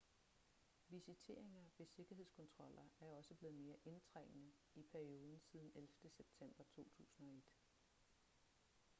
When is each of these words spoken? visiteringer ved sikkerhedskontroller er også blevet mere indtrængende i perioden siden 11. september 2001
visiteringer 0.87 1.65
ved 1.77 1.85
sikkerhedskontroller 1.85 2.81
er 2.99 3.05
også 3.05 3.35
blevet 3.35 3.55
mere 3.55 3.75
indtrængende 3.85 4.51
i 4.75 4.83
perioden 4.91 5.39
siden 5.39 5.71
11. 5.75 5.87
september 6.09 6.63
2001 6.63 7.43